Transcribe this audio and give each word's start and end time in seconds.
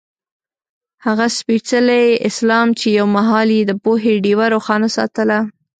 هغه 1.05 1.25
سپېڅلی 1.37 2.05
اسلام 2.29 2.67
چې 2.79 2.87
یو 2.97 3.07
مهال 3.15 3.47
یې 3.57 3.61
د 3.67 3.71
پوهې 3.83 4.13
ډېوه 4.25 4.45
روښانه 4.55 4.89
ساتله. 4.97 5.39